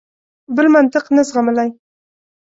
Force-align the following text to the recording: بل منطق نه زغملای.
بل 0.55 0.67
منطق 0.75 1.05
نه 1.15 1.21
زغملای. 1.29 1.69